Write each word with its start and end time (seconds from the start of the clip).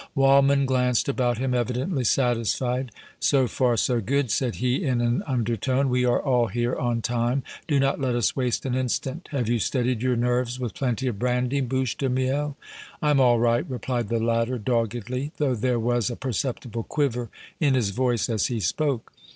Waldmann 0.15 0.65
glanced 0.65 1.07
about 1.07 1.37
him, 1.37 1.53
evidently 1.53 2.03
satisfied. 2.03 2.89
"So 3.19 3.45
far 3.47 3.77
so 3.77 4.01
good," 4.01 4.31
said 4.31 4.55
he, 4.55 4.83
in 4.83 4.99
an 4.99 5.21
undertone. 5.27 5.89
"We 5.89 6.05
are 6.05 6.19
all 6.19 6.47
here 6.47 6.73
on 6.75 7.03
time. 7.03 7.43
Do 7.67 7.79
not 7.79 8.01
let 8.01 8.15
us 8.15 8.35
waste 8.35 8.65
an 8.65 8.73
instant. 8.73 9.27
Have 9.29 9.47
you 9.47 9.59
steadied 9.59 10.01
your 10.01 10.15
nerves 10.15 10.59
with 10.59 10.73
plenty 10.73 11.05
of 11.05 11.19
brandy, 11.19 11.61
Bouche 11.61 11.95
de 11.99 12.09
Miel?" 12.09 12.57
"I'm 12.99 13.19
all 13.19 13.37
right," 13.37 13.63
replied 13.69 14.09
the 14.09 14.17
latter, 14.19 14.57
doggedly, 14.57 15.33
though 15.37 15.53
there 15.53 15.79
was 15.79 16.09
a 16.09 16.15
perceptible 16.15 16.81
quiver 16.81 17.29
in 17.59 17.75
his 17.75 17.91
voice 17.91 18.27
as 18.27 18.47
he 18.47 18.59
spoke. 18.59 19.13